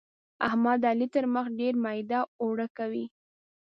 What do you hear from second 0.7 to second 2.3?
د علي تر مخ ډېر ميده